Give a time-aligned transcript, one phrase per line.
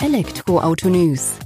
[0.00, 1.40] Elektroauto News.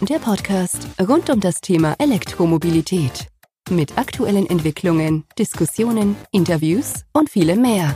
[0.00, 3.28] Der Podcast rund um das Thema Elektromobilität.
[3.70, 7.94] Mit aktuellen Entwicklungen, Diskussionen, Interviews und vielem mehr.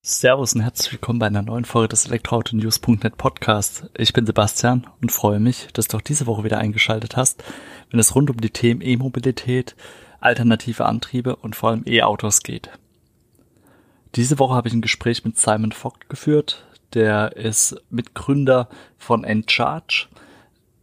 [0.00, 3.90] Servus und herzlich willkommen bei einer neuen Folge des Elektroautonews.net Podcast.
[3.94, 7.44] Ich bin Sebastian und freue mich, dass du auch diese Woche wieder eingeschaltet hast,
[7.90, 9.76] wenn es rund um die Themen E-Mobilität,
[10.18, 12.70] alternative Antriebe und vor allem E-Autos geht.
[14.16, 16.66] Diese Woche habe ich ein Gespräch mit Simon Vogt geführt.
[16.94, 20.06] Der ist Mitgründer von Encharge,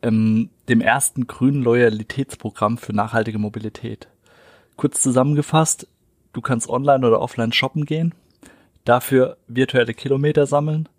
[0.01, 4.07] ähm, dem ersten grünen Loyalitätsprogramm für nachhaltige Mobilität.
[4.75, 5.87] Kurz zusammengefasst,
[6.33, 8.13] du kannst online oder offline shoppen gehen
[8.85, 10.89] dafür virtuelle Kilometer sammeln,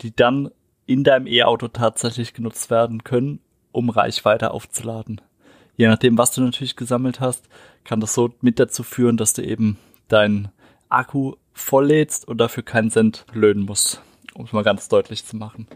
[0.00, 0.50] die dann
[0.86, 3.40] in deinem E-Auto tatsächlich genutzt werden können,
[3.72, 5.20] um Reichweite aufzuladen.
[5.76, 7.48] Je nachdem, was du natürlich gesammelt hast,
[7.84, 10.48] kann das so mit dazu führen, dass du eben deinen
[10.88, 14.02] Akku volllädst und dafür keinen Cent löhnen musst,
[14.34, 15.66] um es mal ganz deutlich zu machen.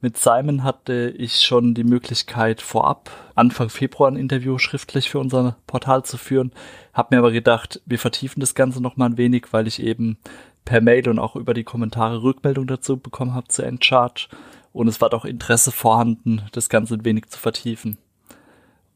[0.00, 5.56] Mit Simon hatte ich schon die Möglichkeit vorab Anfang Februar ein Interview schriftlich für unser
[5.66, 6.52] Portal zu führen,
[6.94, 10.16] Hab mir aber gedacht, wir vertiefen das Ganze noch mal ein wenig, weil ich eben
[10.64, 14.28] per Mail und auch über die Kommentare Rückmeldung dazu bekommen habe zu Endcharge.
[14.72, 17.98] Und es war doch Interesse vorhanden, das Ganze ein wenig zu vertiefen.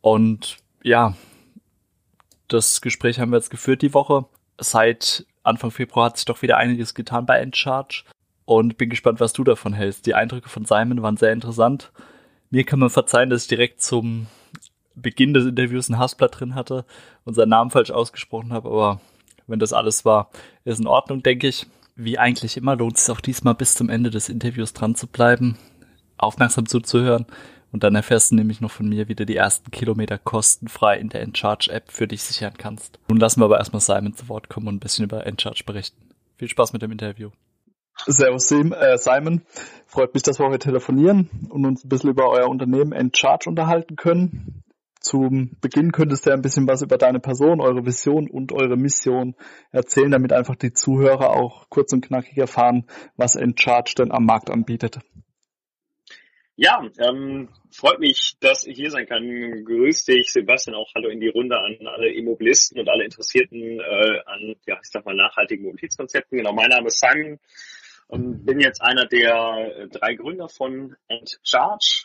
[0.00, 1.16] Und ja,
[2.46, 4.26] das Gespräch haben wir jetzt geführt die Woche.
[4.58, 8.04] Seit Anfang Februar hat sich doch wieder einiges getan bei Endcharge.
[8.44, 10.04] Und bin gespannt, was du davon hältst.
[10.06, 11.92] Die Eindrücke von Simon waren sehr interessant.
[12.50, 14.26] Mir kann man verzeihen, dass ich direkt zum
[14.94, 16.84] Beginn des Interviews ein Hassblatt drin hatte
[17.24, 19.00] und seinen Namen falsch ausgesprochen habe, aber
[19.46, 20.30] wenn das alles war,
[20.64, 21.66] ist in Ordnung, denke ich.
[21.94, 25.56] Wie eigentlich immer lohnt es auch diesmal bis zum Ende des Interviews dran zu bleiben,
[26.18, 27.26] aufmerksam zuzuhören
[27.72, 31.08] und dann erfährst du nämlich noch von mir, wie du die ersten Kilometer kostenfrei in
[31.08, 32.98] der Encharge-App für dich sichern kannst.
[33.08, 36.00] Nun lassen wir aber erstmal Simon zu Wort kommen und ein bisschen über Encharge berichten.
[36.36, 37.30] Viel Spaß mit dem Interview.
[38.06, 39.42] Servus äh, Simon,
[39.86, 43.96] freut mich, dass wir heute telefonieren und uns ein bisschen über euer Unternehmen Encharge unterhalten
[43.96, 44.62] können
[45.02, 49.34] zum Beginn könntest du ein bisschen was über deine Person, eure Vision und eure Mission
[49.72, 54.48] erzählen, damit einfach die Zuhörer auch kurz und knackig erfahren, was Encharge denn am Markt
[54.48, 55.00] anbietet.
[56.56, 59.64] Ja, ähm, freut mich, dass ich hier sein kann.
[59.64, 64.20] Grüß dich, Sebastian, auch hallo in die Runde an alle Immobilisten und alle Interessierten äh,
[64.26, 66.38] an, ja, ich sag mal, nachhaltigen Mobilitätskonzepten.
[66.38, 67.40] Genau, mein Name ist Simon
[68.08, 72.04] und bin jetzt einer der drei Gründer von Encharge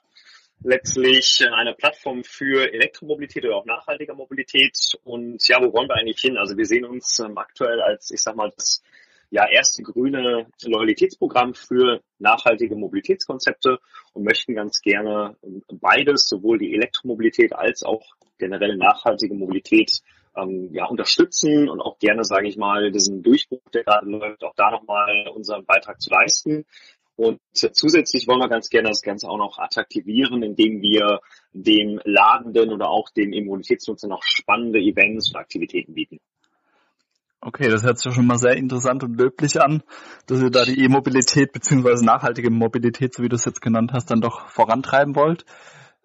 [0.63, 4.97] letztlich eine Plattform für Elektromobilität oder auch nachhaltiger Mobilität.
[5.03, 6.37] Und ja, wo wollen wir eigentlich hin?
[6.37, 8.81] Also wir sehen uns ähm, aktuell als, ich sag mal, das
[9.29, 13.79] ja, erste grüne Loyalitätsprogramm für nachhaltige Mobilitätskonzepte
[14.13, 18.03] und möchten ganz gerne ähm, beides, sowohl die Elektromobilität als auch
[18.37, 20.01] generell nachhaltige Mobilität
[20.35, 24.55] ähm, ja, unterstützen und auch gerne, sage ich mal, diesen Durchbruch, der gerade läuft, auch
[24.55, 26.65] da nochmal unseren Beitrag zu leisten.
[27.15, 31.19] Und zusätzlich wollen wir ganz gerne das Ganze auch noch attraktivieren, indem wir
[31.51, 36.19] dem Ladenden oder auch dem Immunitätsnutzer noch spannende Events und Aktivitäten bieten.
[37.39, 39.83] Okay, das hört sich schon mal sehr interessant und löblich an,
[40.25, 44.09] dass ihr da die E-Mobilität beziehungsweise nachhaltige Mobilität, so wie du es jetzt genannt hast,
[44.09, 45.45] dann doch vorantreiben wollt.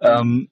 [0.01, 0.51] Ähm,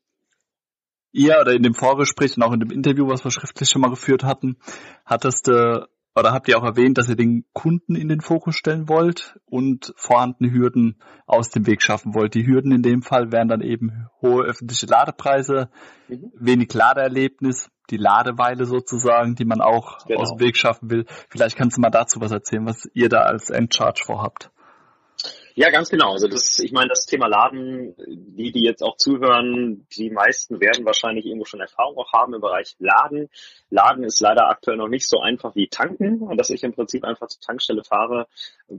[1.12, 3.90] ihr oder in dem Vorgespräch und auch in dem Interview, was wir schriftlich schon mal
[3.90, 4.56] geführt hatten,
[5.04, 5.86] hattest du
[6.16, 9.92] oder habt ihr auch erwähnt, dass ihr den Kunden in den Fokus stellen wollt und
[9.96, 12.34] vorhandene Hürden aus dem Weg schaffen wollt.
[12.34, 15.70] Die Hürden in dem Fall wären dann eben hohe öffentliche Ladepreise,
[16.08, 16.32] mhm.
[16.34, 20.20] wenig Ladeerlebnis, die Ladeweile sozusagen, die man auch genau.
[20.20, 21.06] aus dem Weg schaffen will.
[21.28, 24.50] Vielleicht kannst du mal dazu was erzählen, was ihr da als Endcharge vorhabt.
[25.60, 26.12] Ja, ganz genau.
[26.12, 30.86] Also das, ich meine, das Thema Laden, die, die jetzt auch zuhören, die meisten werden
[30.86, 33.28] wahrscheinlich irgendwo schon Erfahrung auch haben im Bereich Laden.
[33.68, 37.28] Laden ist leider aktuell noch nicht so einfach wie tanken, dass ich im Prinzip einfach
[37.28, 38.26] zur Tankstelle fahre,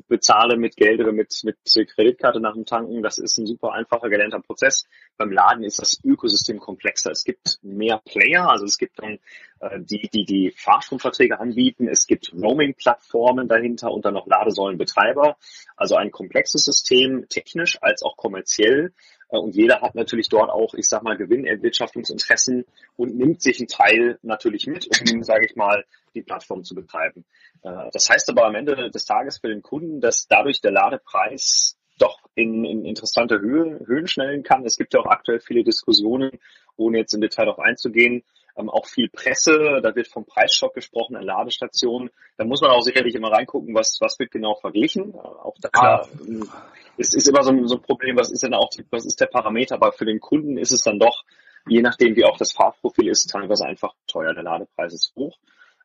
[0.07, 1.57] bezahle mit Geld oder mit, mit
[1.93, 3.03] Kreditkarte nach dem Tanken.
[3.03, 4.87] Das ist ein super einfacher gelernter Prozess.
[5.17, 7.11] Beim Laden ist das Ökosystem komplexer.
[7.11, 9.19] Es gibt mehr Player, also es gibt dann
[9.59, 11.87] äh, die, die die Fahrstromverträge anbieten.
[11.87, 15.37] Es gibt Roaming-Plattformen dahinter und dann noch Ladesäulenbetreiber.
[15.77, 18.93] Also ein komplexes System, technisch als auch kommerziell.
[19.29, 22.65] Äh, und jeder hat natürlich dort auch, ich sag mal, Gewinnerwirtschaftungsinteressen
[22.95, 27.25] und nimmt sich einen Teil natürlich mit, um, sage ich mal, die Plattform zu betreiben.
[27.63, 31.77] Äh, das heißt aber am Ende des Tages für den Kunden, dass dadurch der Ladepreis
[31.97, 34.65] doch in, in interessante Höhe, Höhen schnellen kann.
[34.65, 36.31] Es gibt ja auch aktuell viele Diskussionen,
[36.75, 38.23] ohne jetzt im Detail darauf einzugehen,
[38.57, 42.09] ähm, auch viel Presse, da wird vom Preisschock gesprochen an Ladestationen.
[42.37, 45.13] Da muss man auch sicherlich immer reingucken, was, was wird genau verglichen.
[45.13, 46.49] Äh, auch da ähm,
[46.97, 49.19] ist, ist immer so ein, so ein Problem, was ist denn auch, die, was ist
[49.19, 51.23] der Parameter, aber für den Kunden ist es dann doch,
[51.67, 54.33] je nachdem wie auch das Fahrprofil ist, teilweise einfach teuer.
[54.33, 55.37] Der Ladepreis ist hoch.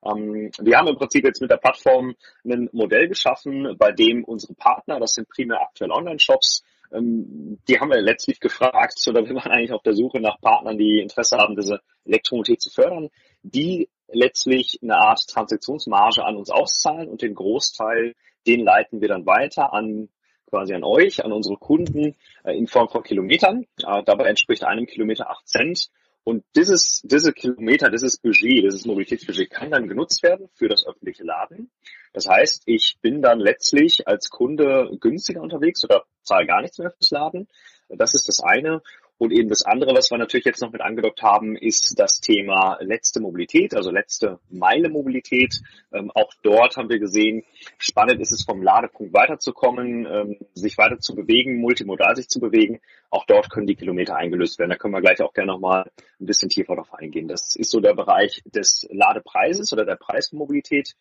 [0.05, 2.15] Ähm, wir haben im Prinzip jetzt mit der Plattform
[2.45, 7.91] ein Modell geschaffen, bei dem unsere Partner, das sind primär aktuell Online-Shops, ähm, die haben
[7.91, 11.57] wir letztlich gefragt, oder wir waren eigentlich auf der Suche nach Partnern, die Interesse haben,
[11.57, 13.09] diese Elektromobilität zu fördern,
[13.43, 18.15] die letztlich eine Art Transaktionsmarge an uns auszahlen und den Großteil,
[18.47, 20.09] den leiten wir dann weiter an
[20.49, 23.67] quasi an euch, an unsere Kunden äh, in Form von Kilometern.
[23.79, 25.91] Dabei entspricht einem Kilometer acht Cent.
[26.29, 31.23] Und dieses, diese Kilometer, dieses Budget, dieses Mobilitätsbudget kann dann genutzt werden für das öffentliche
[31.23, 31.71] Laden.
[32.13, 36.91] Das heißt, ich bin dann letztlich als Kunde günstiger unterwegs oder zahle gar nichts mehr
[36.91, 37.47] fürs Laden.
[37.89, 38.83] Das ist das eine.
[39.19, 42.77] Und eben das andere, was wir natürlich jetzt noch mit angedockt haben, ist das Thema
[42.81, 45.55] letzte Mobilität, also letzte Meile Mobilität.
[45.93, 47.45] Ähm, auch dort haben wir gesehen,
[47.79, 52.81] spannend ist es vom Ladepunkt weiterzukommen, ähm, sich weiter zu bewegen, multimodal sich zu bewegen.
[53.09, 54.71] Auch dort können die Kilometer eingelöst werden.
[54.71, 55.91] Da können wir gleich auch gerne nochmal
[56.21, 57.27] ein bisschen tiefer drauf eingehen.
[57.27, 60.95] Das ist so der Bereich des Ladepreises oder der Preismobilität.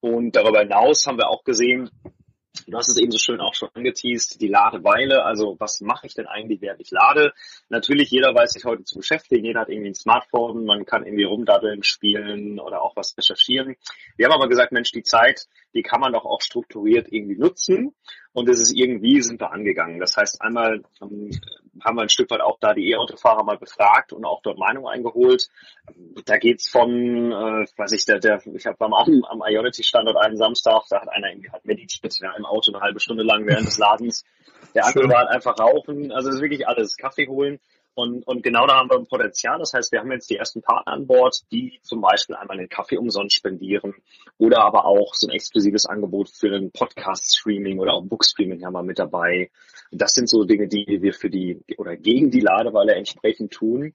[0.00, 1.88] Und darüber hinaus haben wir auch gesehen,
[2.66, 5.24] Du hast es eben so schön auch schon angeteased, die Ladeweile.
[5.24, 7.32] Also was mache ich denn eigentlich, während ich lade?
[7.68, 9.44] Natürlich, jeder weiß sich heute zu beschäftigen.
[9.44, 10.64] Jeder hat irgendwie ein Smartphone.
[10.64, 13.76] Man kann irgendwie rumdaddeln, spielen oder auch was recherchieren.
[14.16, 17.94] Wir haben aber gesagt, Mensch, die Zeit, die kann man doch auch strukturiert irgendwie nutzen.
[18.32, 20.00] Und es ist irgendwie, sind wir angegangen.
[20.00, 21.30] Das heißt, einmal ähm,
[21.84, 24.88] haben wir ein Stück weit auch da die E-Autofahrer mal befragt und auch dort Meinung
[24.88, 25.48] eingeholt.
[26.24, 30.82] Da geht's von, äh, weiß ich, der, der ich habe am, am Ionity-Standort einen Samstag,
[30.90, 33.78] da hat einer irgendwie halt meditiert ja, im Auto eine halbe Stunde lang während des
[33.78, 34.24] Ladens.
[34.74, 36.10] Der andere war halt einfach rauchen.
[36.10, 36.96] Also es ist wirklich alles.
[36.96, 37.60] Kaffee holen.
[37.94, 39.58] Und, und genau da haben wir ein Potenzial.
[39.58, 42.68] Das heißt, wir haben jetzt die ersten Partner an Bord, die zum Beispiel einmal den
[42.68, 43.94] Kaffee umsonst spendieren
[44.36, 48.82] oder aber auch so ein exklusives Angebot für einen Podcast-Streaming oder auch Book-Streaming haben wir
[48.82, 49.50] mit dabei.
[49.92, 53.94] Das sind so Dinge, die wir für die oder gegen die Ladeweile entsprechend tun.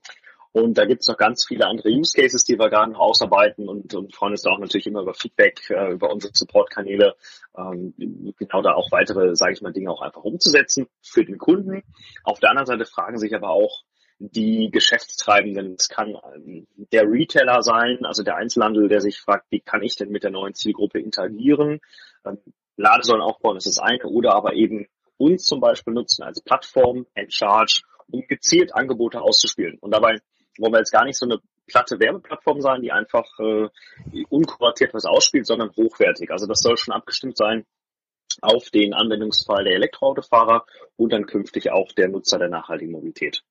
[0.51, 3.69] Und da gibt es noch ganz viele andere Use Cases, die wir gerade noch ausarbeiten
[3.69, 7.15] und, und freuen uns da auch natürlich immer über Feedback, äh, über unsere Support-Kanäle,
[7.55, 7.93] ähm,
[8.37, 11.83] genau da auch weitere, sage ich mal, Dinge auch einfach umzusetzen für den Kunden.
[12.23, 13.83] Auf der anderen Seite fragen sich aber auch
[14.19, 15.75] die Geschäftstreibenden.
[15.77, 19.95] Es kann ähm, der Retailer sein, also der Einzelhandel, der sich fragt, wie kann ich
[19.95, 21.79] denn mit der neuen Zielgruppe interagieren?
[22.25, 22.37] Ähm,
[22.75, 24.87] Ladesäulen aufbauen ist das eine oder aber eben
[25.17, 29.77] uns zum Beispiel nutzen als Plattform, Encharge, um gezielt Angebote auszuspielen.
[29.79, 30.19] Und dabei
[30.57, 33.69] wollen wir jetzt gar nicht so eine platte Werbeplattform sein, die einfach äh,
[34.29, 36.31] unkuratiert was ausspielt, sondern hochwertig.
[36.31, 37.65] Also das soll schon abgestimmt sein
[38.41, 43.43] auf den Anwendungsfall der Elektroautofahrer und dann künftig auch der Nutzer der nachhaltigen Mobilität.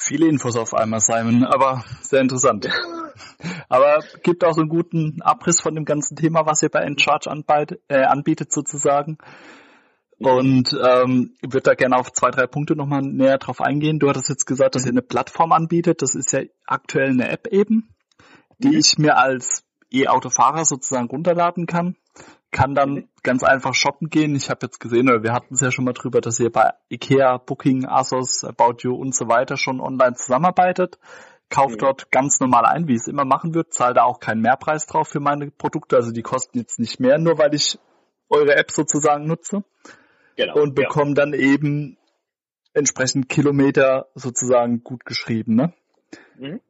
[0.00, 2.68] Viele Infos auf einmal, Simon, aber sehr interessant.
[3.68, 7.28] aber gibt auch so einen guten Abriss von dem ganzen Thema, was ihr bei Encharge
[7.28, 9.18] anbietet, äh, anbietet sozusagen.
[10.20, 13.98] Und ähm, würde da gerne auf zwei, drei Punkte nochmal näher drauf eingehen.
[13.98, 16.00] Du hattest jetzt gesagt, dass ihr eine Plattform anbietet.
[16.00, 17.88] Das ist ja aktuell eine App eben,
[18.58, 18.78] die mhm.
[18.78, 21.96] ich mir als E-Autofahrer sozusagen runterladen kann.
[22.52, 23.08] Kann dann mhm.
[23.28, 24.34] Ganz einfach shoppen gehen.
[24.34, 26.72] Ich habe jetzt gesehen, oder wir hatten es ja schon mal drüber, dass ihr bei
[26.88, 30.98] Ikea, Booking, Asos, About You und so weiter schon online zusammenarbeitet.
[31.50, 31.80] Kauft mhm.
[31.80, 35.08] dort ganz normal ein, wie es immer machen wird, zahle da auch keinen Mehrpreis drauf
[35.08, 35.96] für meine Produkte.
[35.96, 37.78] Also die kosten jetzt nicht mehr, nur weil ich
[38.30, 39.62] eure App sozusagen nutze.
[40.36, 41.24] Genau, und bekommen ja.
[41.24, 41.98] dann eben
[42.72, 45.54] entsprechend Kilometer sozusagen gut geschrieben.
[45.54, 45.74] Ne?
[46.38, 46.60] Mhm.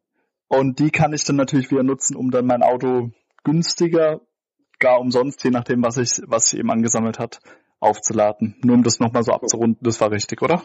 [0.49, 3.12] Und die kann ich dann natürlich wieder nutzen, um dann mein Auto
[3.44, 4.20] günstiger,
[4.78, 7.40] gar umsonst, je nachdem, was ich, was ich eben angesammelt hat,
[7.80, 8.56] aufzuladen.
[8.62, 10.62] Nur um das nochmal so abzurunden, das war richtig, oder?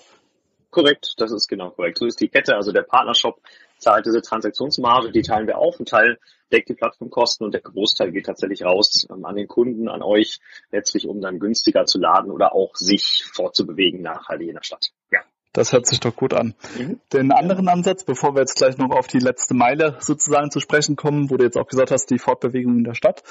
[0.72, 2.00] Korrekt, das ist genau korrekt.
[2.00, 3.40] So ist die Kette, also der Partnershop
[3.78, 5.80] zahlt diese Transaktionsmarge, die teilen wir auf.
[5.80, 6.18] Ein Teil
[6.52, 10.40] deckt die Plattformkosten und der Großteil geht tatsächlich raus ähm, an den Kunden, an euch,
[10.72, 14.92] letztlich um dann günstiger zu laden oder auch sich fortzubewegen nachhaltig in der Stadt.
[15.12, 15.20] Ja.
[15.54, 16.56] Das hört sich doch gut an.
[16.78, 17.00] Mhm.
[17.14, 20.96] Den anderen Ansatz, bevor wir jetzt gleich noch auf die letzte Meile sozusagen zu sprechen
[20.96, 23.22] kommen, wo du jetzt auch gesagt hast, die Fortbewegung in der Stadt,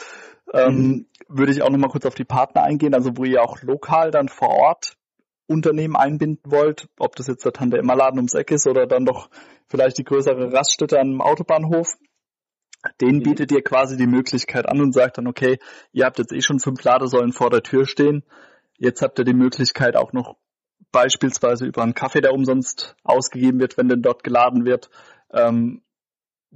[0.54, 1.06] ähm, mhm.
[1.28, 4.12] würde ich auch noch mal kurz auf die Partner eingehen, also wo ihr auch lokal
[4.12, 4.96] dann vor Ort
[5.48, 9.04] Unternehmen einbinden wollt, ob das jetzt der Tante Emma Laden ums Eck ist oder dann
[9.04, 9.28] doch
[9.66, 11.96] vielleicht die größere Raststätte am Autobahnhof,
[13.00, 13.22] den mhm.
[13.22, 15.58] bietet ihr quasi die Möglichkeit an und sagt dann, okay,
[15.92, 18.22] ihr habt jetzt eh schon fünf Ladesäulen vor der Tür stehen,
[18.78, 20.36] jetzt habt ihr die Möglichkeit auch noch
[20.92, 24.90] beispielsweise über einen Kaffee, der umsonst ausgegeben wird, wenn denn dort geladen wird,
[25.32, 25.82] ähm,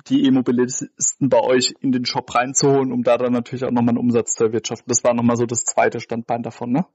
[0.09, 3.99] die E-Mobilisten bei euch in den Shop reinzuholen, um da dann natürlich auch nochmal einen
[3.99, 4.89] Umsatz zu erwirtschaften.
[4.89, 6.87] Das war nochmal so das zweite Standbein davon, ne?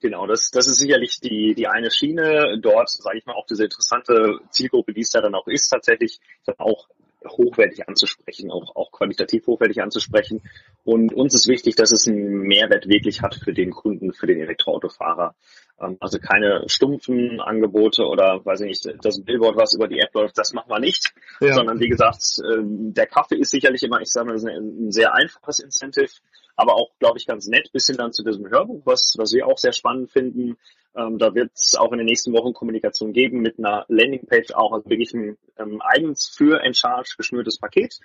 [0.00, 2.58] Genau, das, das ist sicherlich die, die eine Schiene.
[2.60, 6.20] Dort, sage ich mal, auch diese interessante Zielgruppe, die es da dann auch ist, tatsächlich
[6.58, 6.88] auch
[7.26, 10.42] hochwertig anzusprechen, auch, auch qualitativ hochwertig anzusprechen.
[10.84, 14.40] Und uns ist wichtig, dass es einen Mehrwert wirklich hat für den Kunden, für den
[14.40, 15.34] Elektroautofahrer.
[15.80, 20.14] Ähm, also keine stumpfen Angebote oder, weiß ich nicht, das Billboard, was über die App
[20.14, 21.14] läuft, das machen wir nicht.
[21.40, 21.54] Ja.
[21.54, 25.58] Sondern wie gesagt, ähm, der Kaffee ist sicherlich immer, ich sage mal, ein sehr einfaches
[25.60, 26.12] Incentive,
[26.56, 29.46] aber auch, glaube ich, ganz nett, bis hin dann zu diesem Hörbuch, was, was wir
[29.46, 30.56] auch sehr spannend finden.
[30.96, 34.72] Ähm, da wird es auch in den nächsten Wochen Kommunikation geben mit einer Landingpage, auch
[34.72, 37.98] also wirklich ein ähm, eigens für Encharge geschnürtes Paket.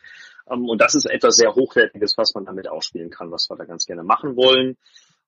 [0.50, 3.66] Ähm, und das ist etwas sehr Hochwertiges, was man damit ausspielen kann, was wir da
[3.66, 4.78] ganz gerne machen wollen.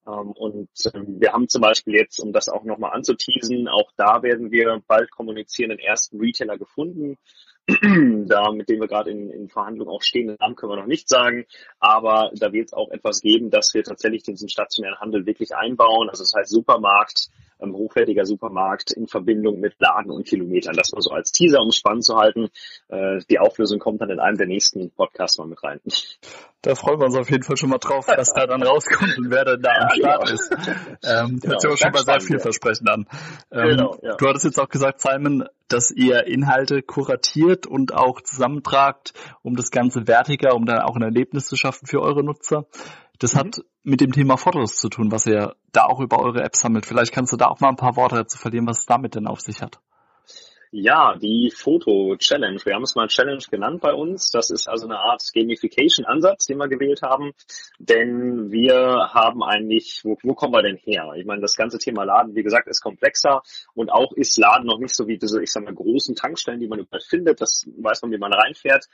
[0.07, 4.23] Ähm, und ähm, wir haben zum Beispiel jetzt, um das auch nochmal anzuteasen, auch da
[4.23, 7.17] werden wir bald kommunizieren, den ersten Retailer gefunden,
[8.27, 10.87] da, mit dem wir gerade in, in Verhandlungen auch stehen, den Namen können wir noch
[10.87, 11.45] nicht sagen,
[11.79, 16.09] aber da wird es auch etwas geben, dass wir tatsächlich diesen stationären Handel wirklich einbauen.
[16.09, 17.29] Also das heißt Supermarkt,
[17.61, 20.75] ähm, hochwertiger Supermarkt in Verbindung mit Laden und Kilometern.
[20.75, 22.49] Das mal so als Teaser, um spannend zu halten.
[22.89, 25.79] Äh, die Auflösung kommt dann in einem der nächsten Podcasts mal mit rein.
[26.63, 29.31] Da freuen wir uns auf jeden Fall schon mal drauf, was da dann rauskommt und
[29.31, 30.33] wer denn da am Start genau.
[30.35, 30.51] ist.
[31.03, 32.93] Ähm, genau, hört sich auch schon mal sehr vielversprechend ja.
[32.93, 33.07] an.
[33.51, 34.15] Ähm, genau, ja.
[34.17, 39.71] Du hattest jetzt auch gesagt, Simon, dass ihr Inhalte kuratiert und auch zusammentragt, um das
[39.71, 42.65] Ganze wertiger, um dann auch ein Erlebnis zu schaffen für eure Nutzer.
[43.19, 43.39] Das mhm.
[43.39, 46.85] hat mit dem Thema Fotos zu tun, was ihr da auch über eure App sammelt.
[46.85, 49.27] Vielleicht kannst du da auch mal ein paar Worte dazu verlieren, was es damit denn
[49.27, 49.79] auf sich hat.
[50.73, 52.61] Ja, die Foto-Challenge.
[52.63, 54.31] Wir haben es mal Challenge genannt bei uns.
[54.31, 57.33] Das ist also eine Art Gamification-Ansatz, den wir gewählt haben.
[57.77, 61.11] Denn wir haben eigentlich, wo, wo kommen wir denn her?
[61.17, 63.41] Ich meine, das ganze Thema Laden, wie gesagt, ist komplexer
[63.73, 66.69] und auch ist Laden noch nicht so wie diese, ich sag mal, großen Tankstellen, die
[66.69, 67.41] man überall findet.
[67.41, 68.85] Das weiß man, wie man reinfährt.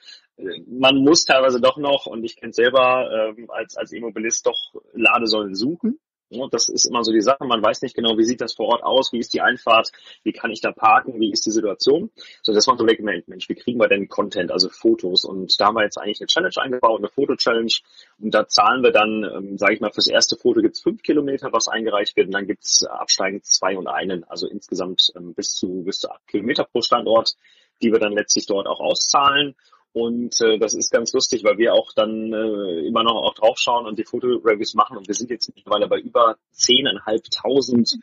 [0.66, 5.54] Man muss teilweise doch noch, und ich kenne selber ähm, als, als Immobilist doch Ladesäulen
[5.54, 6.00] suchen.
[6.30, 7.46] Ja, das ist immer so die Sache.
[7.46, 9.92] Man weiß nicht genau, wie sieht das vor Ort aus, wie ist die Einfahrt,
[10.24, 12.10] wie kann ich da parken, wie ist die Situation.
[12.42, 15.24] So, das macht so Mensch, wie kriegen wir denn Content, also Fotos?
[15.24, 17.72] Und da haben wir jetzt eigentlich eine Challenge eingebaut, eine Foto-Challenge.
[18.20, 21.54] Und da zahlen wir dann, ähm, sage ich mal, fürs erste Foto gibt's fünf Kilometer,
[21.54, 25.84] was eingereicht wird, und dann gibt's absteigend zwei und einen, also insgesamt ähm, bis zu
[25.86, 27.38] bis zu acht Kilometer pro Standort,
[27.82, 29.56] die wir dann letztlich dort auch auszahlen.
[29.94, 33.88] Und äh, das ist ganz lustig, weil wir auch dann äh, immer noch auch draufschauen
[33.88, 34.98] und die Fotoreviews machen.
[34.98, 37.94] Und wir sind jetzt mittlerweile bei über zehneinhalbtausend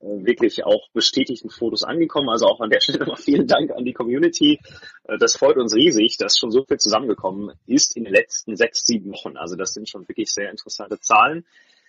[0.00, 2.28] äh, wirklich auch bestätigten Fotos angekommen.
[2.28, 4.58] Also auch an der Stelle mal vielen Dank an die Community.
[5.04, 8.84] Äh, das freut uns riesig, dass schon so viel zusammengekommen ist in den letzten sechs,
[8.84, 9.36] sieben Wochen.
[9.36, 11.46] Also das sind schon wirklich sehr interessante Zahlen.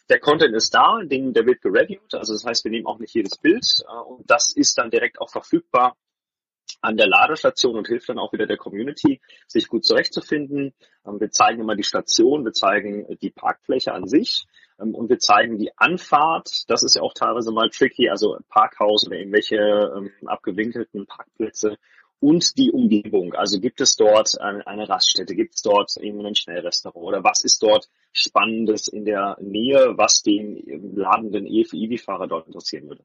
[0.09, 2.13] Der Content ist da, den, der wird gereviewt.
[2.13, 3.65] Also das heißt, wir nehmen auch nicht jedes Bild.
[3.87, 5.95] Äh, und das ist dann direkt auch verfügbar
[6.81, 10.73] an der Ladestation und hilft dann auch wieder der Community, sich gut zurechtzufinden.
[11.05, 14.45] Ähm, wir zeigen immer die Station, wir zeigen die Parkfläche an sich
[14.79, 16.63] ähm, und wir zeigen die Anfahrt.
[16.67, 21.77] Das ist ja auch teilweise mal tricky, also Parkhaus oder irgendwelche ähm, abgewinkelten Parkplätze
[22.19, 23.33] und die Umgebung.
[23.33, 27.61] Also gibt es dort eine, Raststätte, gibt es dort irgendwie ein Schnellrestaurant oder was ist
[27.61, 30.63] dort Spannendes in der Nähe, was den
[30.95, 33.03] ladenden EFI-Fahrer dort interessieren würde.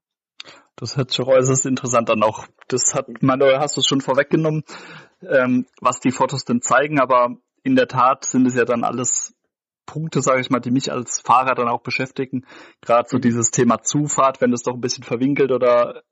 [0.76, 2.22] Das hört sich auch äußerst interessant an.
[2.22, 4.64] Auch das hat, Manuel, hast du schon vorweggenommen,
[5.22, 9.34] ähm, was die Fotos denn zeigen, aber in der Tat sind es ja dann alles
[9.84, 12.46] Punkte, sage ich mal, die mich als Fahrer dann auch beschäftigen.
[12.80, 13.22] Gerade so mhm.
[13.22, 16.02] dieses Thema Zufahrt, wenn es doch ein bisschen verwinkelt oder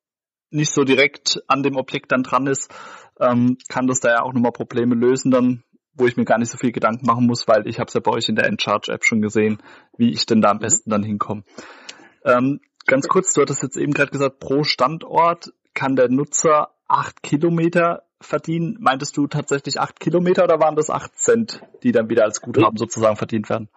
[0.51, 2.75] nicht so direkt an dem Objekt dann dran ist,
[3.21, 5.63] ähm, kann das da ja auch nochmal Probleme lösen dann,
[5.95, 8.01] wo ich mir gar nicht so viel Gedanken machen muss, weil ich habe es ja
[8.01, 9.59] bei euch in der Encharge-App schon gesehen,
[9.97, 10.63] wie ich denn da am mhm.
[10.63, 11.45] besten dann hinkomme.
[12.25, 17.23] Ähm, Ganz kurz, du hattest jetzt eben gerade gesagt, pro Standort kann der Nutzer acht
[17.23, 18.79] Kilometer verdienen.
[18.81, 22.79] Meintest du tatsächlich acht Kilometer oder waren das acht Cent, die dann wieder als Guthaben
[22.79, 23.69] sozusagen verdient werden?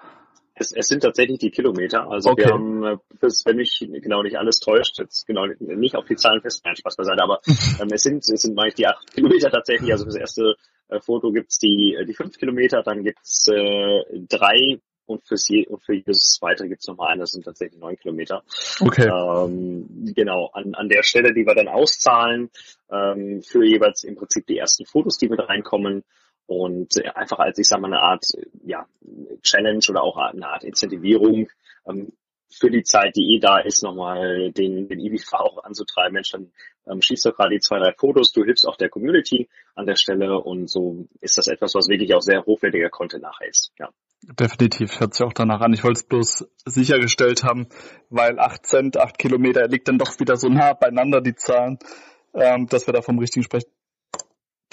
[0.55, 2.09] Es, es sind tatsächlich die Kilometer.
[2.09, 2.45] Also okay.
[2.45, 6.41] wir haben, äh, wenn mich genau nicht alles täuscht, jetzt genau nicht auf die Zahlen
[6.41, 7.41] fest, nein, Spaß beiseite, aber
[7.81, 9.91] ähm, es sind, es sind meine ich die acht Kilometer tatsächlich.
[9.91, 10.55] Also fürs erste
[10.87, 14.79] äh, Foto gibt's die, äh, die fünf Kilometer, dann gibt's äh, drei
[15.11, 17.97] und, fürs je, und für jedes zweite gibt es nochmal eine, das sind tatsächlich neun
[17.97, 18.43] Kilometer.
[18.79, 19.07] Okay.
[19.07, 22.49] Ähm, genau, an, an der Stelle, die wir dann auszahlen,
[22.91, 26.03] ähm, für jeweils im Prinzip die ersten Fotos, die mit reinkommen
[26.47, 28.25] und äh, einfach als, ich sag mal, eine Art
[28.65, 28.85] ja,
[29.41, 31.47] Challenge oder auch eine Art Incentivierung
[31.87, 32.13] ähm,
[32.51, 36.13] für die Zeit, die eh da ist, nochmal den, den EBV auch anzutreiben.
[36.13, 36.51] Mensch, dann
[36.87, 39.95] ähm, schießt doch gerade die zwei, drei Fotos, du hilfst auch der Community an der
[39.95, 43.71] Stelle und so ist das etwas, was wirklich auch sehr hochwertiger Content nachher ist.
[43.79, 43.89] Ja.
[44.23, 45.73] Definitiv, hört sich auch danach an.
[45.73, 47.67] Ich wollte es bloß sichergestellt haben,
[48.09, 51.79] weil 8 Cent, 8 Kilometer liegt dann doch wieder so nah beieinander, die Zahlen,
[52.35, 53.69] ähm, dass wir da vom richtigen sprechen.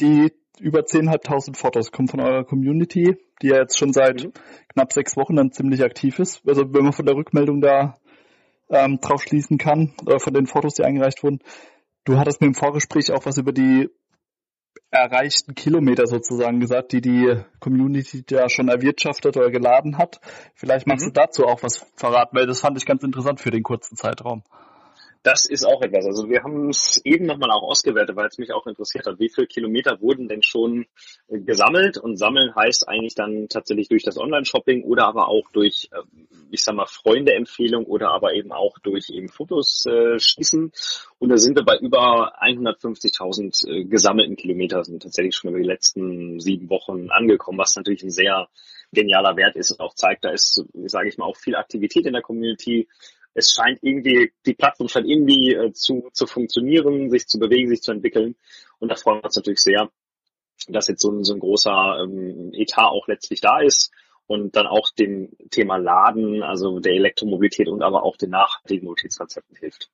[0.00, 4.33] Die über 10.500 Fotos kommen von eurer Community, die ja jetzt schon seit mhm.
[4.75, 6.43] knapp sechs Wochen dann ziemlich aktiv ist.
[6.47, 7.95] Also wenn man von der Rückmeldung da
[8.71, 11.38] ähm, drauf schließen kann, oder von den Fotos, die eingereicht wurden.
[12.05, 13.88] Du hattest mir im Vorgespräch auch was über die
[14.90, 20.20] erreichten Kilometer sozusagen gesagt, die die Community da schon erwirtschaftet oder geladen hat.
[20.54, 21.12] Vielleicht magst mhm.
[21.12, 24.42] du dazu auch was verraten, weil das fand ich ganz interessant für den kurzen Zeitraum.
[25.28, 26.06] Das ist auch etwas.
[26.06, 29.20] Also wir haben es eben nochmal auch ausgewertet, weil es mich auch interessiert hat.
[29.20, 30.87] Wie viele Kilometer wurden denn schon
[31.28, 31.99] äh, gesammelt?
[31.99, 35.99] Und sammeln heißt eigentlich dann tatsächlich durch das Online-Shopping oder aber auch durch, äh,
[36.50, 40.73] ich sag mal, Freunde-Empfehlung oder aber eben auch durch eben Fotos äh, schießen.
[41.18, 45.68] Und da sind wir bei über 150.000 äh, gesammelten Kilometer, sind tatsächlich schon über die
[45.68, 48.49] letzten sieben Wochen angekommen, was natürlich ein sehr
[48.92, 52.14] genialer Wert ist und auch zeigt, da ist, sage ich mal, auch viel Aktivität in
[52.14, 52.88] der Community
[53.38, 57.83] es scheint irgendwie, die Plattform scheint irgendwie äh, zu, zu funktionieren, sich zu bewegen, sich
[57.83, 58.37] zu entwickeln.
[58.78, 59.90] Und da freuen wir uns natürlich sehr,
[60.68, 63.92] dass jetzt so ein, so ein großer ähm, Etat auch letztlich da ist
[64.26, 69.57] und dann auch dem Thema Laden, also der Elektromobilität und aber auch den nachhaltigen Mobilitätskonzepten
[69.57, 69.88] hilft.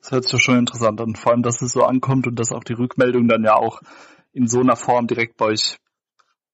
[0.00, 2.64] Das hört sich schon interessant an, vor allem, dass es so ankommt und dass auch
[2.64, 3.80] die Rückmeldung dann ja auch
[4.32, 5.78] in so einer Form direkt bei euch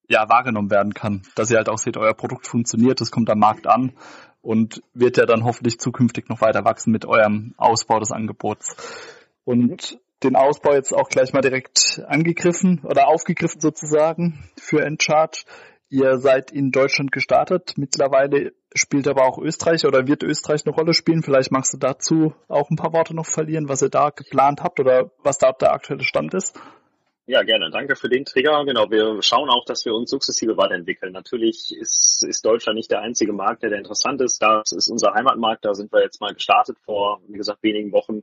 [0.08, 1.22] ja, wahrgenommen werden kann.
[1.34, 3.92] Dass ihr halt auch seht, euer Produkt funktioniert, es kommt am Markt an
[4.40, 8.76] und wird ja dann hoffentlich zukünftig noch weiter wachsen mit eurem Ausbau des Angebots.
[9.44, 15.44] Und den Ausbau jetzt auch gleich mal direkt angegriffen oder aufgegriffen sozusagen für Encharge.
[15.88, 17.74] Ihr seid in Deutschland gestartet.
[17.76, 21.22] Mittlerweile spielt aber auch Österreich oder wird Österreich eine Rolle spielen.
[21.22, 24.80] Vielleicht magst du dazu auch ein paar Worte noch verlieren, was ihr da geplant habt
[24.80, 26.58] oder was da der aktuelle Stand ist.
[27.26, 27.70] Ja, gerne.
[27.70, 28.64] Danke für den Trigger.
[28.64, 31.12] Genau, wir schauen auch, dass wir uns sukzessive weiterentwickeln.
[31.12, 34.42] Natürlich ist, ist Deutschland nicht der einzige Markt, der, der interessant ist.
[34.42, 35.64] Das ist unser Heimatmarkt.
[35.64, 38.22] Da sind wir jetzt mal gestartet vor, wie gesagt, wenigen Wochen.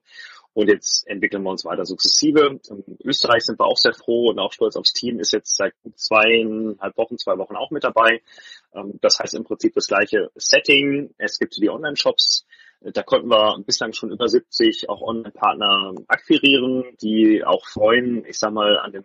[0.52, 2.60] Und jetzt entwickeln wir uns weiter sukzessive.
[2.70, 5.22] In Österreich sind wir auch sehr froh und auch stolz aufs Team.
[5.22, 8.22] Ist jetzt seit zweieinhalb Wochen, zwei Wochen auch mit dabei.
[8.74, 11.14] Ähm, das heißt im Prinzip das gleiche Setting.
[11.18, 12.46] Es gibt die Online-Shops.
[12.82, 18.54] Da konnten wir bislang schon über 70 auch Online-Partner akquirieren, die auch freuen, ich sag
[18.54, 19.04] mal, an dem,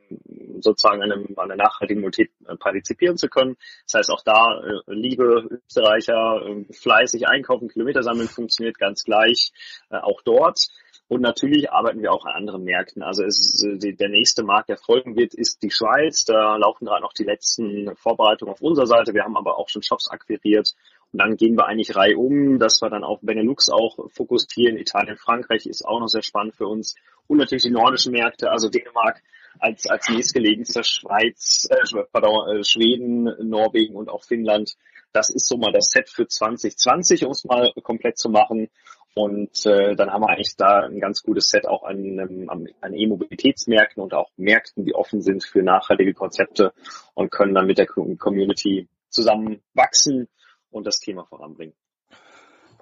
[0.60, 3.56] sozusagen an, dem, an der nachhaltigen Mobilität äh, partizipieren zu können.
[3.86, 9.52] Das heißt, auch da, äh, liebe Österreicher, äh, fleißig einkaufen, Kilometer sammeln funktioniert ganz gleich,
[9.90, 10.68] auch dort.
[11.06, 13.02] Und natürlich arbeiten wir auch an anderen Märkten.
[13.02, 16.24] Also es, der nächste Markt, der folgen wird, ist die Schweiz.
[16.24, 19.12] Da laufen gerade noch die letzten Vorbereitungen auf unserer Seite.
[19.12, 20.74] Wir haben aber auch schon Shops akquiriert
[21.14, 24.76] und dann gehen wir eigentlich reihum, dass wir dann auf Benelux auch fokussieren.
[24.76, 26.96] Italien, Frankreich ist auch noch sehr spannend für uns.
[27.28, 29.22] Und natürlich die nordischen Märkte, also Dänemark
[29.60, 34.74] als, als nächstgelegenster Schweiz, äh, pardon, äh, Schweden, Norwegen und auch Finnland.
[35.12, 38.68] Das ist so mal das Set für 2020, um es mal komplett zu machen.
[39.14, 42.48] Und äh, dann haben wir eigentlich da ein ganz gutes Set auch an,
[42.80, 46.72] an E-Mobilitätsmärkten und auch Märkten, die offen sind für nachhaltige Konzepte
[47.14, 50.26] und können dann mit der Community zusammen wachsen
[50.74, 51.74] und das Thema voranbringen.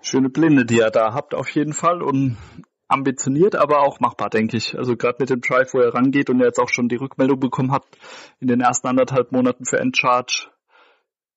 [0.00, 2.37] Schöne Blinde, die ihr da habt auf jeden Fall und
[2.88, 4.76] ambitioniert, aber auch machbar, denke ich.
[4.76, 7.38] Also gerade mit dem Drive, wo er rangeht und er jetzt auch schon die Rückmeldung
[7.38, 7.85] bekommen hat
[8.40, 10.48] in den ersten anderthalb Monaten für Endcharge,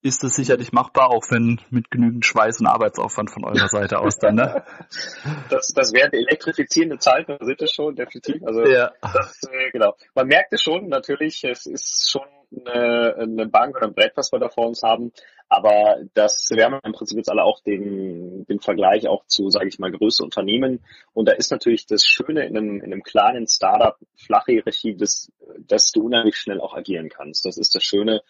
[0.02, 4.18] ist es sicherlich machbar, auch wenn mit genügend Schweiß und Arbeitsaufwand von eurer Seite aus
[4.18, 4.64] dann, ne?
[5.50, 8.44] Das, das wären elektrifizierende Zeiten, sind es schon, definitiv.
[8.46, 8.92] Also ja.
[9.02, 9.96] das, äh, genau.
[10.14, 12.28] Man merkt es schon, natürlich, es ist schon
[12.66, 15.12] eine, eine Bank oder ein Brett, was wir da vor uns haben.
[15.48, 19.68] Aber das, wir haben im Prinzip jetzt alle auch den, den Vergleich auch zu, sage
[19.68, 20.84] ich mal, größeren Unternehmen.
[21.14, 25.32] Und da ist natürlich das Schöne in einem, in einem kleinen Startup, flache Hierarchie, dass,
[25.60, 27.46] dass du unheimlich schnell auch agieren kannst.
[27.46, 28.22] Das ist das Schöne.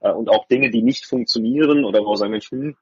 [0.00, 2.76] Äh, und auch Dinge, die nicht funktionieren oder wo wir sagen, hm,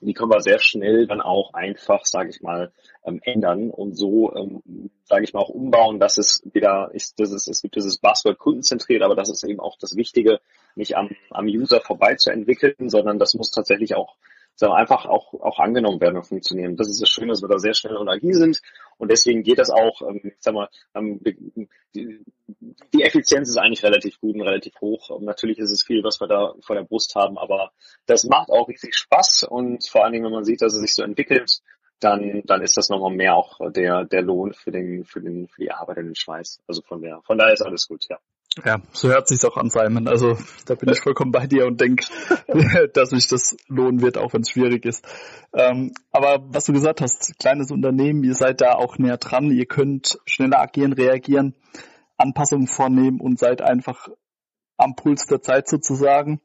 [0.00, 2.72] die können wir sehr schnell dann auch einfach, sage ich mal,
[3.04, 7.30] ähm, ändern und so, ähm, sage ich mal, auch umbauen, dass es wieder ist, dass
[7.30, 10.40] es, es gibt dieses Buzzword kundenzentriert, aber das ist eben auch das Wichtige,
[10.74, 14.16] nicht am, am User vorbei zu entwickeln, sondern das muss tatsächlich auch
[14.56, 16.76] sondern einfach auch, auch angenommen werden und funktionieren.
[16.76, 18.60] Das ist das Schöne, dass wir da sehr schnell und agil sind
[18.98, 21.20] und deswegen geht das auch, ähm, ich sag mal, ähm,
[21.94, 22.24] die,
[22.92, 25.10] die Effizienz ist eigentlich relativ gut und relativ hoch.
[25.10, 27.72] Und natürlich ist es viel, was wir da vor der Brust haben, aber
[28.06, 30.94] das macht auch richtig Spaß und vor allen Dingen, wenn man sieht, dass es sich
[30.94, 31.60] so entwickelt,
[32.00, 35.62] dann, dann ist das nochmal mehr auch der, der Lohn für den, für den, für
[35.62, 36.60] die Arbeit in den Schweiß.
[36.66, 38.18] Also von der, von daher ist alles gut, ja.
[38.64, 40.06] Ja, so hört sich's auch an, Simon.
[40.06, 40.36] Also
[40.66, 42.04] da bin ich vollkommen bei dir und denke,
[42.94, 45.04] dass sich das lohnen wird, auch wenn es schwierig ist.
[45.52, 49.66] Ähm, aber was du gesagt hast, kleines Unternehmen, ihr seid da auch näher dran, ihr
[49.66, 51.54] könnt schneller agieren, reagieren,
[52.16, 54.08] Anpassungen vornehmen und seid einfach
[54.76, 56.40] am Puls der Zeit sozusagen.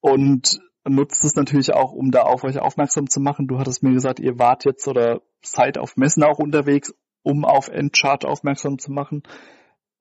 [0.00, 3.46] Und nutzt es natürlich auch, um da auf euch aufmerksam zu machen.
[3.46, 6.92] Du hattest mir gesagt, ihr wart jetzt oder seid auf Messen auch unterwegs,
[7.22, 9.22] um auf Endchart aufmerksam zu machen.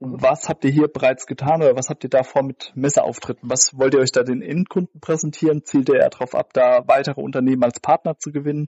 [0.04, 3.48] Was habt ihr hier bereits getan oder was habt ihr da vor mit Messeauftritten?
[3.48, 5.64] Was wollt ihr euch da den Endkunden präsentieren?
[5.64, 8.68] Zielt ihr eher darauf ab, da weitere Unternehmen als Partner zu gewinnen?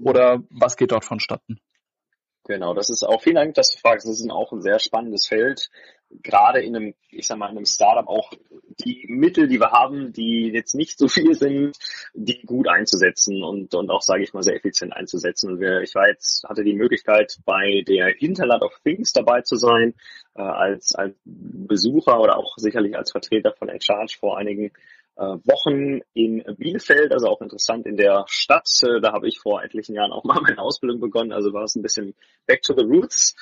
[0.00, 1.60] Oder was geht dort vonstatten?
[2.44, 4.06] Genau, das ist auch, vielen Dank, dass du fragst.
[4.06, 5.70] Das ist auch ein sehr spannendes Feld.
[6.22, 8.32] Gerade in einem, ich sag mal, in einem Startup auch
[8.84, 11.78] die Mittel, die wir haben, die jetzt nicht so viel sind,
[12.14, 15.52] die gut einzusetzen und, und auch, sage ich mal, sehr effizient einzusetzen.
[15.52, 19.56] Und wir, ich war jetzt, hatte die Möglichkeit, bei der Internet of Things dabei zu
[19.56, 19.94] sein,
[20.34, 24.72] äh, als, als Besucher oder auch sicherlich als Vertreter von Exchange vor einigen
[25.16, 28.68] Wochen in Bielefeld, also auch interessant in der Stadt.
[28.82, 31.76] Äh, da habe ich vor etlichen Jahren auch mal meine Ausbildung begonnen, also war es
[31.76, 32.14] ein bisschen
[32.46, 33.34] back to the roots.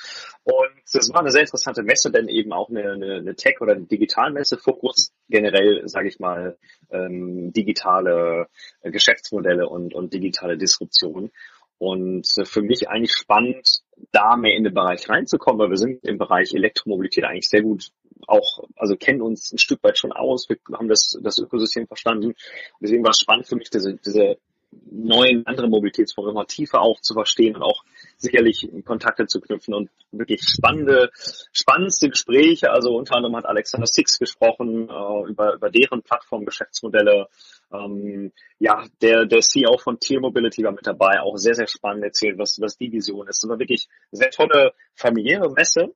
[0.43, 3.73] Und das war eine sehr interessante Messe, denn eben auch eine, eine, eine Tech- oder
[3.73, 6.57] eine Digitalmesse, Fokus generell, sage ich mal,
[6.89, 8.47] ähm, digitale
[8.83, 11.31] Geschäftsmodelle und, und digitale Disruption.
[11.77, 13.81] Und für mich eigentlich spannend,
[14.11, 17.91] da mehr in den Bereich reinzukommen, weil wir sind im Bereich Elektromobilität eigentlich sehr gut
[18.27, 22.33] auch, also kennen uns ein Stück weit schon aus, wir haben das, das Ökosystem verstanden.
[22.79, 24.37] Deswegen war es spannend für mich, diese, diese
[24.89, 27.83] neuen andere Mobilitätsformen immer tiefer auch zu verstehen und auch
[28.17, 31.09] sicherlich Kontakte zu knüpfen und wirklich spannende,
[31.51, 32.71] spannendste Gespräche.
[32.71, 37.27] Also unter anderem hat Alexander Six gesprochen äh, über, über deren Plattform-Geschäftsmodelle.
[37.73, 42.03] Ähm, ja, der, der CEO von Tier Mobility war mit dabei, auch sehr, sehr spannend
[42.03, 43.43] erzählt, was, was die Vision ist.
[43.43, 45.93] Es war wirklich sehr tolle familiäre Messe.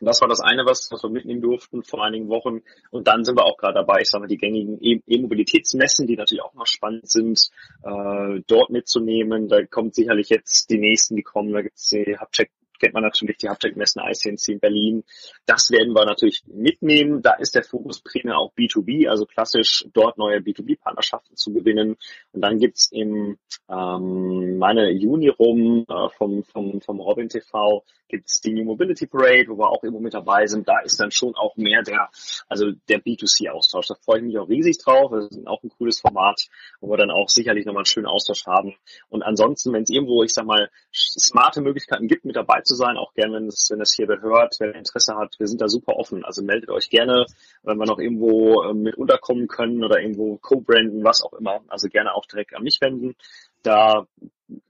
[0.00, 2.62] Das war das eine, was, was wir mitnehmen durften vor einigen Wochen.
[2.90, 6.16] Und dann sind wir auch gerade dabei, ich sage mal, die gängigen e- E-Mobilitätsmessen, die
[6.16, 7.50] natürlich auch noch spannend sind,
[7.84, 9.48] äh, dort mitzunehmen.
[9.48, 11.52] Da kommt sicherlich jetzt die nächsten, die kommen.
[11.52, 12.50] Da gibt es die Hubcheck
[12.82, 15.04] kennt man natürlich die Hubtech-Messen ICNC in Berlin.
[15.46, 17.22] Das werden wir natürlich mitnehmen.
[17.22, 21.96] Da ist der Fokus primär auch B2B, also klassisch dort neue B2B-Partnerschaften zu gewinnen.
[22.32, 23.38] Und dann gibt's im
[23.70, 29.48] ähm, meine Juni rum äh, vom, vom, vom Robin TV gibt's die New Mobility Parade,
[29.48, 30.68] wo wir auch immer mit dabei sind.
[30.68, 32.10] Da ist dann schon auch mehr der,
[32.48, 33.88] also der B2C-Austausch.
[33.88, 35.10] Da freue ich mich auch riesig drauf.
[35.10, 36.48] Das ist auch ein cooles Format,
[36.80, 38.74] wo wir dann auch sicherlich nochmal einen schönen Austausch haben.
[39.08, 42.98] Und ansonsten, wenn es irgendwo, ich sag mal, smarte Möglichkeiten gibt, mit dabei zu sein,
[42.98, 45.96] auch gerne, wenn es, wenn es hier hört, wer Interesse hat, wir sind da super
[45.96, 46.22] offen.
[46.22, 47.24] Also meldet euch gerne,
[47.62, 51.62] wenn wir noch irgendwo äh, mit unterkommen können oder irgendwo co-branden, was auch immer.
[51.68, 53.16] Also gerne auch direkt an mich wenden.
[53.62, 54.06] Da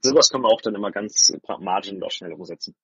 [0.01, 2.75] sowas können wir auch dann immer ganz pragmatisch und auch schnell umsetzen.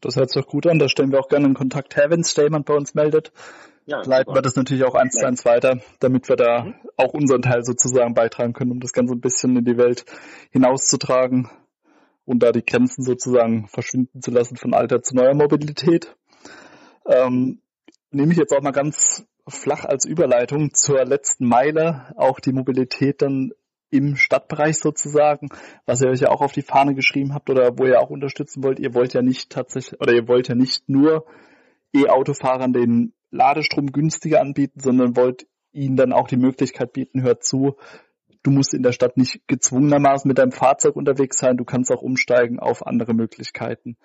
[0.00, 0.78] Das hört sich doch gut an.
[0.78, 3.32] Da stellen wir auch gerne in Kontakt her, wenn jemand bei uns meldet.
[3.86, 4.38] Ja, Leiten super.
[4.38, 6.74] wir das natürlich auch eins zu eins weiter, damit wir da mhm.
[6.96, 10.04] auch unseren Teil sozusagen beitragen können, um das Ganze ein bisschen in die Welt
[10.50, 11.50] hinauszutragen
[12.24, 16.14] und da die Grenzen sozusagen verschwinden zu lassen von alter zu neuer Mobilität.
[17.06, 17.60] Ähm,
[18.10, 23.22] nehme ich jetzt auch mal ganz flach als Überleitung zur letzten Meile, auch die Mobilität
[23.22, 23.52] dann
[23.90, 25.48] im Stadtbereich sozusagen,
[25.84, 28.62] was ihr euch ja auch auf die Fahne geschrieben habt oder wo ihr auch unterstützen
[28.62, 28.78] wollt.
[28.78, 31.26] Ihr wollt ja nicht tatsächlich oder ihr wollt ja nicht nur
[31.92, 37.76] E-Autofahrern den Ladestrom günstiger anbieten, sondern wollt ihnen dann auch die Möglichkeit bieten, hört zu,
[38.42, 42.02] du musst in der Stadt nicht gezwungenermaßen mit deinem Fahrzeug unterwegs sein, du kannst auch
[42.02, 43.96] umsteigen auf andere Möglichkeiten.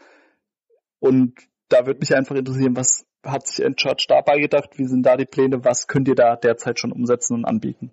[1.00, 1.34] Und
[1.69, 5.26] da würde mich einfach interessieren, was hat sich Encharge dabei gedacht, wie sind da die
[5.26, 7.91] Pläne, was könnt ihr da derzeit schon umsetzen und anbieten?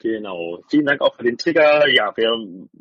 [0.00, 0.62] Genau.
[0.68, 1.88] Vielen Dank auch für den Trigger.
[1.88, 2.30] Ja, wir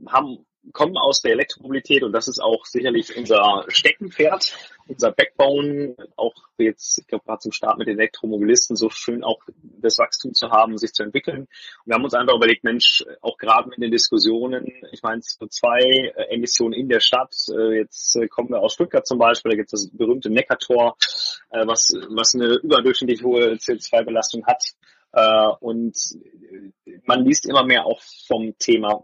[0.07, 4.55] haben kommen aus der Elektromobilität und das ist auch sicherlich unser Steckenpferd,
[4.87, 9.41] unser Backbone, auch jetzt, ich glaube, gerade zum Start mit den Elektromobilisten so schön auch
[9.81, 11.41] das Wachstum zu haben, sich zu entwickeln.
[11.41, 11.47] Und
[11.85, 15.79] wir haben uns einfach überlegt, Mensch, auch gerade mit den Diskussionen, ich meine, so zwei
[15.79, 19.57] äh, Emissionen in der Stadt, äh, jetzt äh, kommen wir aus Stuttgart zum Beispiel, da
[19.57, 20.95] gibt es das berühmte Neckartor,
[21.49, 24.61] was, was eine überdurchschnittlich hohe CO2-Belastung hat.
[25.11, 25.97] Äh, und
[27.05, 29.01] man liest immer mehr auch vom Thema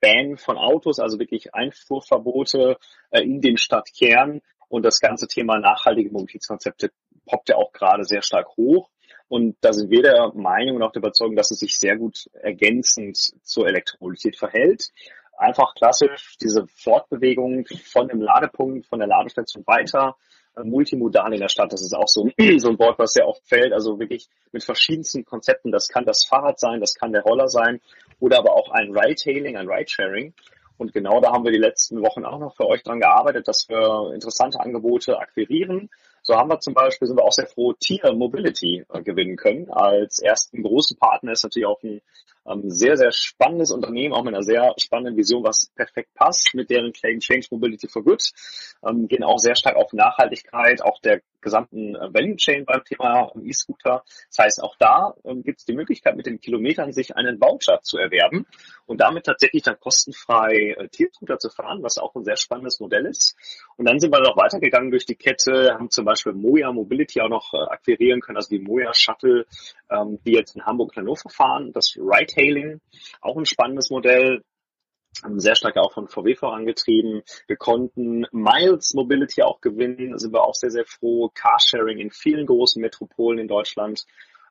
[0.00, 2.78] Ban von Autos, also wirklich Einfuhrverbote
[3.10, 4.40] äh, in den Stadtkern.
[4.68, 6.92] Und das ganze Thema nachhaltige Mobilitätskonzepte
[7.26, 8.88] poppt ja auch gerade sehr stark hoch.
[9.28, 12.28] Und da sind wir der Meinung und auch der Überzeugung, dass es sich sehr gut
[12.34, 14.90] ergänzend zur Elektromobilität verhält.
[15.36, 20.16] Einfach klassisch diese Fortbewegung von dem Ladepunkt, von der Ladestation weiter
[20.62, 21.72] multimodal in der Stadt.
[21.72, 23.72] Das ist auch so, so ein Wort, was sehr oft fällt.
[23.72, 25.72] Also wirklich mit verschiedensten Konzepten.
[25.72, 27.80] Das kann das Fahrrad sein, das kann der Roller sein
[28.20, 30.34] oder aber auch ein Ride-Hailing, ein Ride-Sharing.
[30.78, 33.68] Und genau da haben wir die letzten Wochen auch noch für euch dran gearbeitet, dass
[33.68, 35.90] wir interessante Angebote akquirieren.
[36.22, 39.70] So haben wir zum Beispiel, sind wir auch sehr froh, Tier Mobility äh, gewinnen können.
[39.70, 42.00] Als ersten großen Partner ist natürlich auch ein
[42.46, 46.70] ähm, sehr, sehr spannendes Unternehmen, auch mit einer sehr spannenden Vision, was perfekt passt mit
[46.70, 48.22] deren Claim Change Mobility for Good.
[48.86, 53.30] Ähm, gehen auch sehr stark auf Nachhaltigkeit, auch der gesamten äh, Value Chain beim Thema
[53.42, 54.04] E-Scooter.
[54.28, 57.80] Das heißt, auch da ähm, gibt es die Möglichkeit, mit den Kilometern sich einen Voucher
[57.82, 58.46] zu erwerben
[58.86, 63.06] und damit tatsächlich dann kostenfrei äh, Tierscooter zu fahren, was auch ein sehr spannendes Modell
[63.06, 63.36] ist.
[63.76, 67.28] Und dann sind wir noch weitergegangen durch die Kette, haben zum Beispiel Moja Mobility auch
[67.28, 69.46] noch äh, akquirieren können, also die Moja Shuttle,
[69.90, 71.96] ähm, die jetzt in Hamburg-Hannover fahren, das
[72.36, 72.80] Ride-Hailing,
[73.20, 74.42] auch ein spannendes Modell.
[75.36, 77.22] sehr stark auch von VW vorangetrieben.
[77.46, 81.30] Wir konnten Miles Mobility auch gewinnen, sind wir auch sehr, sehr froh.
[81.34, 84.06] Carsharing in vielen großen Metropolen in Deutschland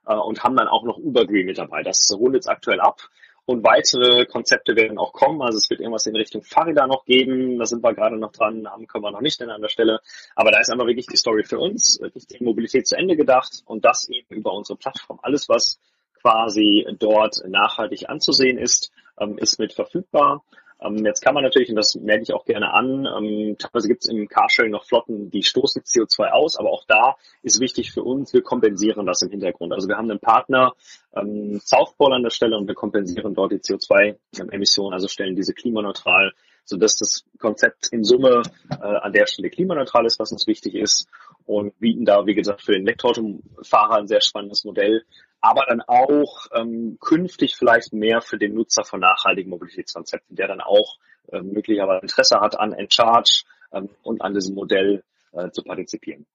[0.06, 1.84] äh, und haben dann auch noch Ubergreen mit dabei.
[1.84, 3.02] Das rundet jetzt aktuell ab.
[3.46, 5.42] Und weitere Konzepte werden auch kommen.
[5.42, 7.58] Also es wird irgendwas in Richtung Fahrräder noch geben.
[7.58, 8.70] Da sind wir gerade noch dran.
[8.70, 10.00] Haben können wir noch nicht an der Stelle.
[10.36, 13.64] Aber da ist einfach wirklich die Story für uns, wirklich die Mobilität zu Ende gedacht
[13.66, 15.20] und das eben über unsere Plattform.
[15.24, 15.80] Alles, was
[16.22, 20.44] quasi dort nachhaltig anzusehen ist, ähm, ist mit verfügbar.
[20.84, 24.04] Ähm, jetzt kann man natürlich, und das merke ich auch gerne an, ähm, teilweise gibt
[24.04, 28.02] es im Carsharing noch Flotten, die stoßen CO2 aus, aber auch da ist wichtig für
[28.04, 29.74] uns, wir kompensieren das im Hintergrund.
[29.74, 30.74] Also wir haben einen Partner,
[31.14, 36.32] Southpole an der Stelle und wir kompensieren dort die CO2-Emissionen, also stellen diese klimaneutral,
[36.64, 41.08] sodass das Konzept in Summe äh, an der Stelle klimaneutral ist, was uns wichtig ist
[41.46, 45.04] und bieten da, wie gesagt, für den Elektroautofahrer ein sehr spannendes Modell,
[45.42, 50.62] aber dann auch ähm, künftig vielleicht mehr für den Nutzer von nachhaltigen Mobilitätskonzepten, der dann
[50.62, 50.98] auch
[51.32, 56.26] äh, möglicherweise Interesse hat an Encharge ähm, und an diesem Modell äh, zu partizipieren.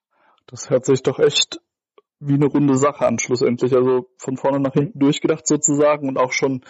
[0.47, 1.61] Das hört sich doch echt
[2.19, 3.75] wie eine runde Sache an, schlussendlich.
[3.75, 6.65] Also von vorne nach hinten durchgedacht sozusagen und auch schon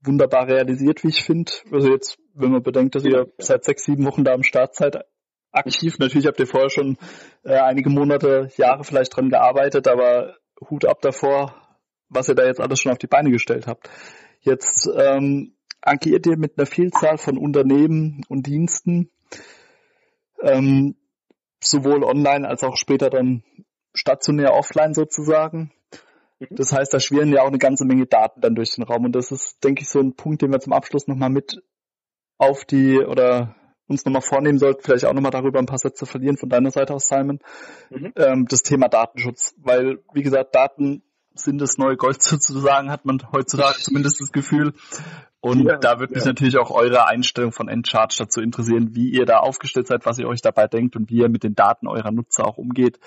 [0.00, 1.52] wunderbar realisiert, wie ich finde.
[1.70, 5.04] Also jetzt, wenn man bedenkt, dass ihr seit sechs, sieben Wochen da am Start seid,
[5.52, 5.98] aktiv.
[5.98, 6.96] Natürlich habt ihr vorher schon
[7.44, 10.36] äh, einige Monate, Jahre vielleicht dran gearbeitet, aber
[10.70, 11.54] Hut ab davor,
[12.08, 13.88] was ihr da jetzt alles schon auf die Beine gestellt habt.
[14.40, 19.10] Jetzt ähm, agiert ihr mit einer Vielzahl von Unternehmen und Diensten,
[20.42, 20.96] ähm,
[21.60, 23.44] sowohl online als auch später dann
[23.94, 25.72] stationär offline sozusagen.
[26.38, 26.46] Mhm.
[26.50, 29.12] Das heißt, da schwirren ja auch eine ganze Menge Daten dann durch den Raum und
[29.12, 31.62] das ist, denke ich, so ein Punkt, den wir zum Abschluss nochmal mit
[32.38, 33.54] auf die oder
[33.88, 36.94] uns nochmal vornehmen sollten, vielleicht auch nochmal darüber ein paar Sätze verlieren von deiner Seite
[36.94, 37.40] aus, Simon,
[37.90, 38.12] mhm.
[38.16, 39.54] ähm, das Thema Datenschutz.
[39.58, 41.02] Weil, wie gesagt, Daten
[41.34, 44.74] sind das neue Gold sozusagen, hat man heutzutage zumindest das Gefühl.
[45.40, 46.28] Und ja, da würde mich ja.
[46.28, 50.28] natürlich auch eure Einstellung von Encharge dazu interessieren, wie ihr da aufgestellt seid, was ihr
[50.28, 53.00] euch dabei denkt und wie ihr mit den Daten eurer Nutzer auch umgeht,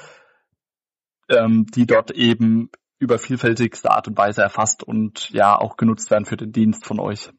[1.30, 6.26] ähm, die dort eben über vielfältigste Art und Weise erfasst und ja auch genutzt werden
[6.26, 7.32] für den Dienst von euch.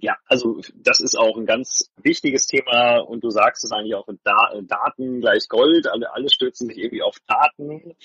[0.00, 4.06] Ja, also das ist auch ein ganz wichtiges Thema und du sagst es eigentlich auch,
[4.22, 7.96] da Daten gleich Gold, alle, alle stürzen sich irgendwie auf Daten.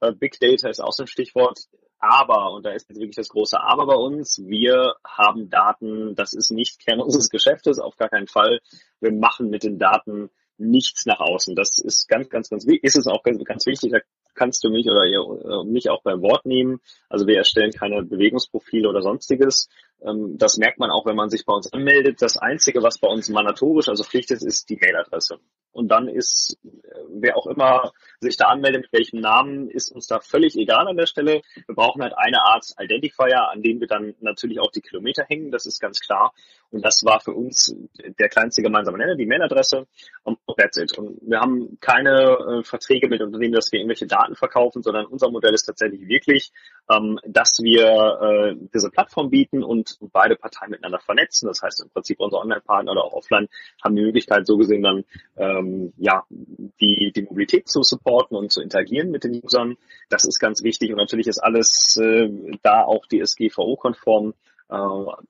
[0.00, 1.58] Äh, Big Data ist auch so ein Stichwort.
[2.00, 6.32] Aber, und da ist jetzt wirklich das große Aber bei uns, wir haben Daten, das
[6.32, 8.60] ist nicht Kern unseres Geschäftes, auf gar keinen Fall.
[9.00, 11.54] Wir machen mit den Daten nichts nach außen.
[11.54, 12.84] Das ist ganz, ganz, ganz wichtig.
[12.84, 13.92] Ist es auch ganz, ganz wichtig.
[13.92, 13.98] Da
[14.34, 16.80] kannst du mich oder ihr, äh, mich auch beim Wort nehmen.
[17.08, 19.68] Also wir erstellen keine Bewegungsprofile oder sonstiges.
[20.02, 22.22] Ähm, das merkt man auch, wenn man sich bei uns anmeldet.
[22.22, 25.38] Das Einzige, was bei uns mandatorisch, also Pflicht ist, ist die Mailadresse.
[25.72, 26.68] Und dann ist, äh,
[27.08, 30.96] wer auch immer sich da anmeldet, mit welchem Namen, ist uns da völlig egal an
[30.96, 31.42] der Stelle.
[31.66, 35.50] Wir brauchen halt eine Art Identifier, an dem wir dann natürlich auch die Kilometer hängen,
[35.50, 36.32] das ist ganz klar.
[36.70, 39.86] Und das war für uns der kleinste gemeinsame Nenner, die Mailadresse.
[40.22, 40.98] Und that's it.
[40.98, 45.30] Und wir haben keine äh, Verträge mit Unternehmen, dass wir irgendwelche Daten verkaufen, sondern unser
[45.30, 46.50] Modell ist tatsächlich wirklich,
[46.90, 47.88] ähm, dass wir
[48.20, 51.46] äh, diese Plattform bieten und beide Parteien miteinander vernetzen.
[51.46, 53.48] Das heißt im Prinzip unsere Online-Partner oder auch offline
[53.82, 55.04] haben die Möglichkeit, so gesehen dann
[55.36, 59.76] ähm, ja die, die Mobilität zu supporten und zu interagieren mit den Usern.
[60.08, 62.28] Das ist ganz wichtig und natürlich ist alles äh,
[62.62, 64.34] da auch DSGVO-konform.
[64.70, 64.76] Äh,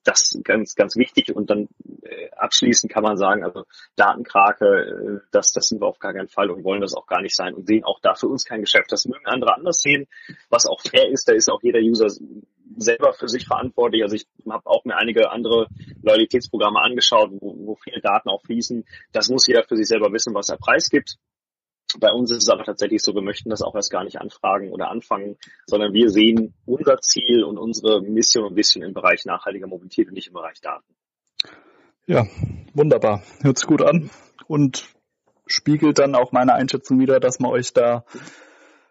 [0.05, 1.35] das ganz, ganz wichtig.
[1.35, 1.69] Und dann
[2.03, 3.65] äh, abschließend kann man sagen, also
[3.97, 7.23] Datenkrake, äh, das, das sind wir auf gar keinen Fall und wollen das auch gar
[7.23, 8.91] nicht sein und sehen auch da für uns kein Geschäft.
[8.91, 10.07] Das mögen andere anders sehen,
[10.51, 11.29] was auch fair ist.
[11.29, 12.09] Da ist auch jeder User
[12.77, 14.03] selber für sich verantwortlich.
[14.03, 15.69] Also ich habe auch mir einige andere
[16.03, 18.85] Loyalitätsprogramme angeschaut, wo, wo viele Daten auch fließen.
[19.13, 21.17] Das muss jeder für sich selber wissen, was er preisgibt.
[21.99, 24.73] Bei uns ist es aber tatsächlich so, wir möchten das auch erst gar nicht anfragen
[24.73, 29.67] oder anfangen, sondern wir sehen unser Ziel und unsere Mission ein bisschen im Bereich nachhaltiger
[29.67, 30.95] Mobilität und nicht im Bereich Daten.
[32.07, 32.27] Ja,
[32.75, 33.23] wunderbar.
[33.41, 34.11] Hört sich gut an
[34.47, 34.87] und
[35.47, 38.05] spiegelt dann auch meine Einschätzung wieder, dass man euch da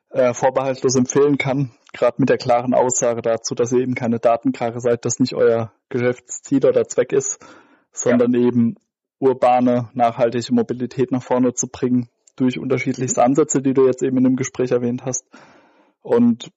[0.10, 4.80] äh, vorbehaltlos empfehlen kann, gerade mit der klaren Aussage dazu, dass ihr eben keine Datenkrake
[4.80, 7.40] seid, das nicht euer Geschäftsziel oder Zweck ist,
[7.92, 8.48] sondern ja.
[8.48, 8.76] eben
[9.20, 14.24] urbane, nachhaltige Mobilität nach vorne zu bringen durch unterschiedlichste Ansätze, die du jetzt eben in
[14.24, 15.26] dem Gespräch erwähnt hast.
[16.02, 16.52] Und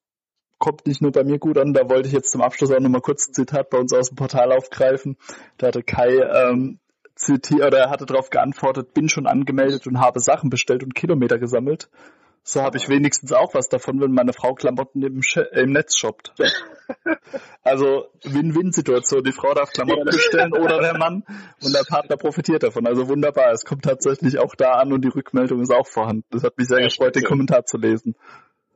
[0.58, 3.00] kommt nicht nur bei mir gut an, da wollte ich jetzt zum Abschluss auch nochmal
[3.00, 5.16] kurz ein Zitat bei uns aus dem Portal aufgreifen.
[5.56, 6.78] Da hatte Kai ähm,
[7.16, 11.38] zitiert oder er hatte darauf geantwortet, bin schon angemeldet und habe Sachen bestellt und Kilometer
[11.38, 11.90] gesammelt.
[12.42, 15.20] So habe ich wenigstens auch was davon, wenn meine Frau Klamotten im,
[15.52, 16.32] im Netz shoppt.
[17.62, 19.22] Also Win-Win-Situation.
[19.22, 21.24] Die Frau darf Klamotten bestellen oder der Mann
[21.62, 22.86] und der Partner profitiert davon.
[22.86, 23.52] Also wunderbar.
[23.52, 26.24] Es kommt tatsächlich auch da an und die Rückmeldung ist auch vorhanden.
[26.30, 28.16] Das hat mich sehr gefreut, den Kommentar zu lesen.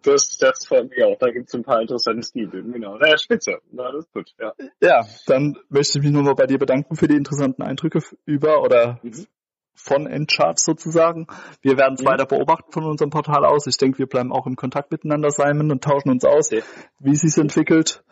[0.03, 1.17] Das, das freut mich auch.
[1.19, 2.71] Da gibt es ein paar interessante Stilbilder.
[2.71, 2.99] Genau.
[2.99, 3.59] Naja, spitze.
[3.73, 4.31] Na, das ist gut.
[4.39, 4.53] Ja.
[4.81, 9.01] ja, dann möchte ich mich nochmal bei dir bedanken für die interessanten Eindrücke über oder
[9.03, 9.27] mhm.
[9.75, 11.27] Von Endcharts sozusagen.
[11.63, 12.07] Wir werden es mhm.
[12.07, 13.67] weiter beobachten von unserem Portal aus.
[13.67, 16.63] Ich denke, wir bleiben auch im Kontakt miteinander, Simon, und tauschen uns aus, okay.
[16.99, 18.03] wie es sich entwickelt.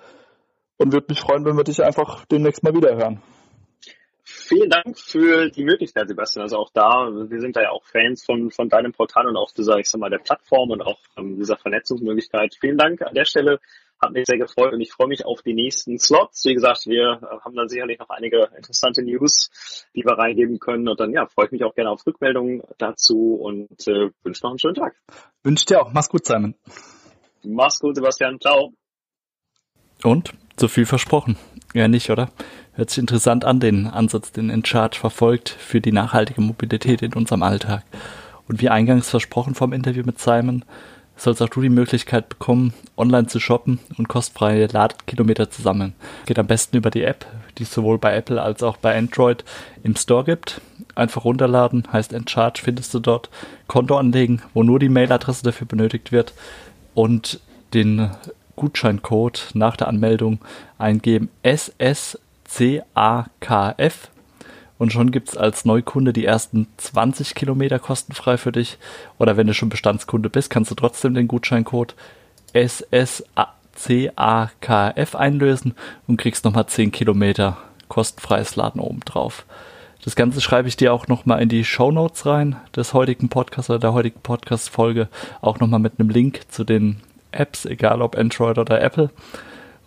[0.77, 3.22] Und würde mich freuen, wenn wir dich einfach demnächst mal wieder hören
[4.25, 6.42] vielen Dank für die Möglichkeit, Sebastian.
[6.42, 9.53] Also auch da, wir sind da ja auch Fans von, von deinem Portal und auch
[9.53, 12.57] dieser, ich sag mal, der Plattform und auch ähm, dieser Vernetzungsmöglichkeit.
[12.61, 13.61] Vielen Dank an der Stelle.
[14.02, 16.44] Hat mich sehr gefreut und ich freue mich auf die nächsten Slots.
[16.44, 20.88] Wie gesagt, wir äh, haben dann sicherlich noch einige interessante News, die wir reingeben können.
[20.88, 24.50] Und dann ja, freue ich mich auch gerne auf Rückmeldungen dazu und äh, wünsche noch
[24.50, 24.96] einen schönen Tag.
[25.44, 25.92] Wünsche dir auch.
[25.92, 26.56] Mach's gut, Simon.
[27.44, 28.40] Mach's gut, Sebastian.
[28.40, 28.72] Ciao.
[30.02, 30.32] Und?
[30.56, 31.38] Zu viel versprochen.
[31.72, 32.30] Ja, nicht, oder?
[32.72, 37.42] Hört sich interessant an, den Ansatz, den Encharge verfolgt für die nachhaltige Mobilität in unserem
[37.42, 37.84] Alltag.
[38.48, 40.64] Und wie eingangs versprochen vom Interview mit Simon,
[41.22, 45.94] sollst auch du die Möglichkeit bekommen, online zu shoppen und kostenfreie Ladekilometer zu sammeln.
[46.26, 47.26] Geht am besten über die App,
[47.58, 49.44] die es sowohl bei Apple als auch bei Android
[49.82, 50.61] im Store gibt.
[50.94, 53.30] Einfach runterladen, heißt Encharge, findest du dort.
[53.66, 56.35] Konto anlegen, wo nur die Mailadresse dafür benötigt wird
[56.94, 57.40] und
[57.72, 58.11] den
[58.56, 60.40] Gutscheincode nach der Anmeldung
[60.78, 62.18] eingeben SSCAKF
[64.82, 68.78] und schon gibt es als Neukunde die ersten 20 Kilometer kostenfrei für dich.
[69.16, 71.94] Oder wenn du schon Bestandskunde bist, kannst du trotzdem den Gutscheincode
[72.52, 73.14] SSCAKF
[75.14, 75.76] einlösen
[76.08, 79.46] und kriegst nochmal 10 Kilometer kostenfreies Laden oben drauf.
[80.04, 83.70] Das Ganze schreibe ich dir auch nochmal in die Show Notes rein des heutigen Podcasts
[83.70, 85.06] oder der heutigen Podcast-Folge.
[85.42, 89.10] Auch nochmal mit einem Link zu den Apps, egal ob Android oder Apple.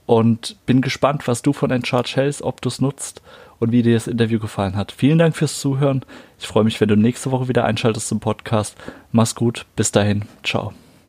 [0.05, 3.21] Und bin gespannt, was du von Encharge hältst, ob du es nutzt
[3.59, 4.91] und wie dir das Interview gefallen hat.
[4.91, 6.03] Vielen Dank fürs Zuhören.
[6.39, 8.75] Ich freue mich, wenn du nächste Woche wieder einschaltest zum Podcast.
[9.11, 9.65] Mach's gut.
[9.75, 10.23] Bis dahin.
[10.43, 10.73] Ciao.